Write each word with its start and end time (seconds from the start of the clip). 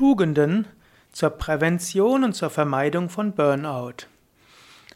Tugenden 0.00 0.66
zur 1.12 1.28
Prävention 1.28 2.24
und 2.24 2.32
zur 2.32 2.48
Vermeidung 2.48 3.10
von 3.10 3.32
Burnout. 3.32 4.06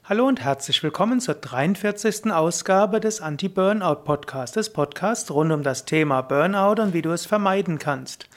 Hallo 0.05 0.27
und 0.27 0.41
herzlich 0.41 0.83
willkommen 0.83 1.21
zur 1.21 1.35
43. 1.35 2.33
Ausgabe 2.33 3.01
des 3.01 3.21
Anti-Burnout 3.21 3.97
Podcasts, 4.05 4.55
des 4.55 4.73
Podcasts 4.73 5.31
rund 5.31 5.53
um 5.53 5.63
das 5.63 5.85
Thema 5.85 6.23
Burnout 6.23 6.81
und 6.81 6.95
wie 6.95 7.03
du 7.03 7.11
es 7.11 7.27
vermeiden 7.27 7.79
kannst. 7.79 8.31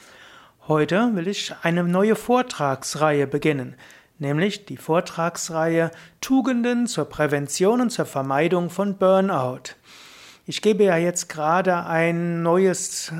Heute 0.68 1.12
will 1.14 1.26
ich 1.26 1.54
eine 1.62 1.84
neue 1.84 2.16
Vortragsreihe 2.16 3.26
beginnen, 3.26 3.74
nämlich 4.18 4.66
die 4.66 4.76
Vortragsreihe 4.76 5.90
Tugenden 6.20 6.86
zur 6.86 7.06
Prävention 7.06 7.80
und 7.80 7.88
zur 7.88 8.04
Vermeidung 8.04 8.68
von 8.68 8.98
Burnout. 8.98 9.72
Ich 10.44 10.60
gebe 10.60 10.84
ja 10.84 10.98
jetzt 10.98 11.30
gerade 11.30 11.86
ein 11.86 12.42
neues 12.42 13.10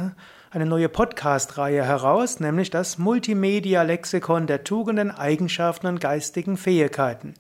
eine 0.51 0.65
neue 0.65 0.89
Podcast-Reihe 0.89 1.85
heraus, 1.85 2.41
nämlich 2.41 2.71
das 2.71 2.97
Multimedia-Lexikon 2.97 4.47
der 4.47 4.65
Tugenden, 4.65 5.11
Eigenschaften 5.11 5.87
und 5.87 6.01
geistigen 6.01 6.57
Fähigkeiten. 6.57 7.34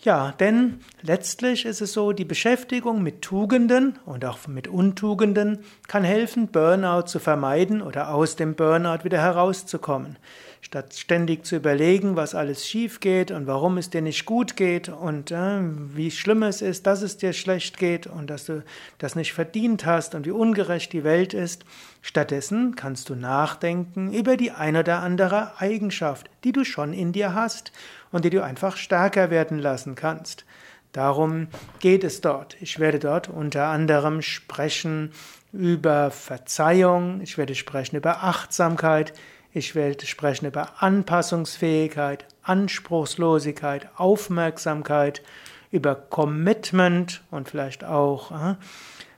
Ja, 0.03 0.35
denn 0.39 0.81
letztlich 1.03 1.65
ist 1.65 1.81
es 1.81 1.95
so, 1.95 2.13
die 2.13 2.25
Beschäftigung 2.25 3.03
mit 3.03 3.23
Tugenden 3.23 3.99
und 4.07 4.25
auch 4.25 4.47
mit 4.47 4.69
Untugenden 4.69 5.65
kann 5.89 6.05
helfen, 6.05 6.47
Burnout 6.47 7.09
zu 7.09 7.19
vermeiden 7.19 7.83
oder 7.83 8.15
aus 8.15 8.37
dem 8.37 8.55
Burnout 8.55 9.03
wieder 9.03 9.19
herauszukommen. 9.19 10.17
Statt 10.65 10.95
ständig 10.95 11.45
zu 11.45 11.57
überlegen, 11.57 12.17
was 12.17 12.35
alles 12.35 12.67
schief 12.67 13.01
geht 13.01 13.31
und 13.31 13.47
warum 13.47 13.77
es 13.77 13.91
dir 13.91 14.01
nicht 14.01 14.25
gut 14.25 14.57
geht 14.57 14.89
und 14.89 15.31
äh, 15.31 15.59
wie 15.61 16.11
schlimm 16.11 16.43
es 16.43 16.63
ist, 16.63 16.87
dass 16.87 17.03
es 17.03 17.19
dir 17.19 17.35
schlecht 17.35 17.77
geht 17.77 18.07
und 18.07 18.31
dass 18.31 18.47
du 18.47 18.65
das 18.97 19.15
nicht 19.15 19.35
verdient 19.35 19.85
hast 19.85 20.15
und 20.15 20.25
wie 20.25 20.31
ungerecht 20.31 20.95
die 20.95 21.05
Welt 21.05 21.35
ist, 21.35 21.67
stattdessen 22.01 22.77
kannst 22.77 23.11
du 23.11 23.15
nachdenken 23.15 24.11
über 24.15 24.39
die 24.39 24.53
eine 24.53 24.81
oder 24.81 25.03
andere 25.03 25.61
Eigenschaft, 25.61 26.31
die 26.45 26.53
du 26.53 26.65
schon 26.65 26.95
in 26.95 27.13
dir 27.13 27.35
hast 27.35 27.71
und 28.11 28.25
die 28.25 28.31
du 28.31 28.43
einfach 28.43 28.79
stärker 28.79 29.29
werden 29.29 29.59
lassen 29.59 29.97
kannst. 29.97 30.47
Darum 30.93 31.49
geht 31.81 32.05
es 32.05 32.23
dort. 32.23 32.57
Ich 32.63 32.79
werde 32.79 33.01
dort 33.01 33.29
unter 33.29 33.67
anderem 33.67 34.23
sprechen 34.23 35.13
über 35.53 36.11
Verzeihung, 36.11 37.21
ich 37.21 37.37
werde 37.37 37.55
sprechen 37.55 37.97
über 37.97 38.25
Achtsamkeit, 38.25 39.13
ich 39.55 39.75
werde 39.77 40.05
sprechen 40.05 40.47
über 40.47 40.83
Anpassungsfähigkeit, 40.83 42.27
Anspruchslosigkeit, 42.43 43.89
Aufmerksamkeit, 43.97 45.23
über 45.71 45.95
Commitment 45.95 47.23
und 47.31 47.49
vielleicht 47.49 47.85
auch, 47.85 48.33
äh, 48.33 48.57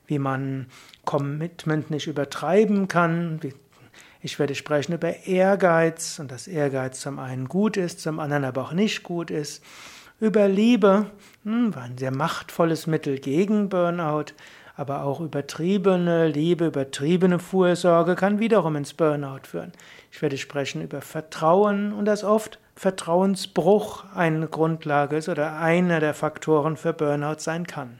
wie 0.07 0.19
man 0.19 0.67
Commitment 1.05 1.91
nicht 1.91 2.07
übertreiben 2.07 2.87
kann, 2.87 3.41
ich 4.21 4.39
werde 4.39 4.55
sprechen 4.55 4.93
über 4.93 5.27
Ehrgeiz 5.27 6.19
und 6.19 6.33
dass 6.33 6.49
Ehrgeiz 6.49 7.01
zum 7.01 7.19
einen 7.19 7.49
gut 7.49 7.77
ist, 7.77 8.01
zum 8.01 8.19
anderen 8.19 8.45
aber 8.45 8.63
auch 8.63 8.73
nicht 8.73 9.03
gut 9.05 9.31
ist. 9.31 9.63
Über 10.19 10.49
Liebe, 10.49 11.11
hm, 11.45 11.73
ein 11.77 11.97
sehr 11.97 12.11
machtvolles 12.11 12.87
Mittel 12.87 13.19
gegen 13.21 13.69
Burnout, 13.69 14.33
aber 14.77 15.03
auch 15.03 15.21
übertriebene 15.21 16.29
Liebe, 16.29 16.67
übertriebene 16.67 17.39
Fursorge 17.39 18.15
kann 18.15 18.39
wiederum 18.39 18.77
ins 18.77 18.93
Burnout 18.93 19.45
führen. 19.45 19.73
Ich 20.13 20.21
werde 20.21 20.37
sprechen 20.37 20.83
über 20.83 21.01
Vertrauen 21.01 21.93
und 21.93 22.05
dass 22.05 22.25
oft 22.25 22.59
Vertrauensbruch 22.75 24.05
eine 24.15 24.49
Grundlage 24.49 25.17
ist 25.17 25.31
oder 25.31 25.59
einer 25.59 25.99
der 26.01 26.13
Faktoren 26.13 26.77
für 26.77 26.93
Burnout 26.93 27.39
sein 27.39 27.67
kann. 27.67 27.99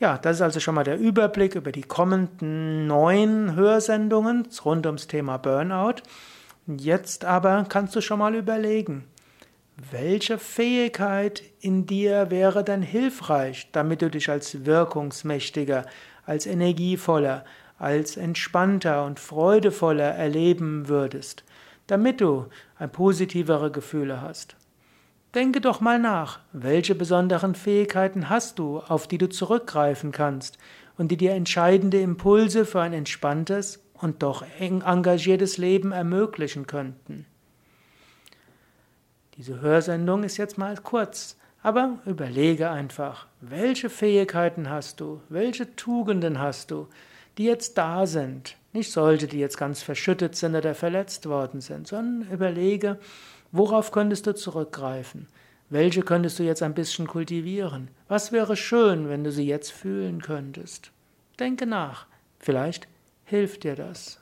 Ja, 0.00 0.18
das 0.18 0.36
ist 0.36 0.42
also 0.42 0.60
schon 0.60 0.74
mal 0.74 0.84
der 0.84 0.98
Überblick 0.98 1.54
über 1.54 1.72
die 1.72 1.82
kommenden 1.82 2.86
neun 2.86 3.54
Hörsendungen 3.54 4.48
rund 4.64 4.86
ums 4.86 5.06
Thema 5.06 5.38
Burnout. 5.38 6.02
Jetzt 6.66 7.24
aber 7.24 7.64
kannst 7.68 7.94
du 7.94 8.00
schon 8.00 8.18
mal 8.18 8.34
überlegen, 8.34 9.04
welche 9.76 10.38
Fähigkeit 10.38 11.42
in 11.60 11.84
dir 11.86 12.30
wäre 12.30 12.64
denn 12.64 12.82
hilfreich, 12.82 13.68
damit 13.72 14.00
du 14.00 14.10
dich 14.10 14.30
als 14.30 14.64
wirkungsmächtiger, 14.64 15.84
als 16.24 16.46
energievoller, 16.46 17.44
als 17.78 18.16
entspannter 18.16 19.04
und 19.04 19.20
freudevoller 19.20 20.14
erleben 20.14 20.88
würdest, 20.88 21.44
damit 21.86 22.22
du 22.22 22.46
ein 22.78 22.90
positivere 22.90 23.70
Gefühle 23.70 24.22
hast. 24.22 24.56
Denke 25.34 25.60
doch 25.60 25.82
mal 25.82 25.98
nach, 25.98 26.40
welche 26.52 26.94
besonderen 26.94 27.54
Fähigkeiten 27.54 28.30
hast 28.30 28.58
du, 28.58 28.78
auf 28.78 29.06
die 29.06 29.18
du 29.18 29.28
zurückgreifen 29.28 30.10
kannst 30.10 30.56
und 30.96 31.08
die 31.08 31.18
dir 31.18 31.32
entscheidende 31.32 32.00
Impulse 32.00 32.64
für 32.64 32.80
ein 32.80 32.94
entspanntes 32.94 33.84
und 33.92 34.22
doch 34.22 34.42
eng 34.58 34.80
engagiertes 34.80 35.58
Leben 35.58 35.92
ermöglichen 35.92 36.66
könnten. 36.66 37.26
Diese 39.36 39.60
Hörsendung 39.60 40.22
ist 40.24 40.36
jetzt 40.36 40.58
mal 40.58 40.76
kurz, 40.76 41.36
aber 41.62 41.98
überlege 42.06 42.70
einfach, 42.70 43.26
welche 43.40 43.90
Fähigkeiten 43.90 44.70
hast 44.70 45.00
du, 45.00 45.20
welche 45.28 45.74
Tugenden 45.76 46.38
hast 46.38 46.70
du, 46.70 46.88
die 47.38 47.44
jetzt 47.44 47.76
da 47.76 48.06
sind, 48.06 48.56
nicht 48.72 48.90
solche, 48.92 49.26
die 49.26 49.38
jetzt 49.38 49.58
ganz 49.58 49.82
verschüttet 49.82 50.36
sind 50.36 50.54
oder 50.54 50.74
verletzt 50.74 51.28
worden 51.28 51.60
sind, 51.60 51.86
sondern 51.88 52.30
überlege, 52.30 52.98
Worauf 53.52 53.90
könntest 53.90 54.26
du 54.26 54.34
zurückgreifen? 54.34 55.28
Welche 55.70 56.02
könntest 56.02 56.38
du 56.38 56.42
jetzt 56.42 56.62
ein 56.62 56.74
bisschen 56.74 57.06
kultivieren? 57.06 57.88
Was 58.08 58.30
wäre 58.30 58.56
schön, 58.56 59.08
wenn 59.08 59.24
du 59.24 59.32
sie 59.32 59.46
jetzt 59.46 59.72
fühlen 59.72 60.20
könntest? 60.20 60.90
Denke 61.40 61.66
nach. 61.66 62.06
Vielleicht 62.38 62.86
hilft 63.24 63.64
dir 63.64 63.74
das. 63.74 64.20